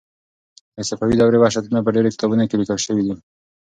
د 0.75 0.77
صفوي 0.89 1.15
دورې 1.17 1.37
وحشتونه 1.39 1.79
په 1.85 1.89
ډېرو 1.95 2.13
کتابونو 2.13 2.43
کې 2.49 2.59
لیکل 2.61 2.77
شوي 2.85 3.01
دي. 3.07 3.13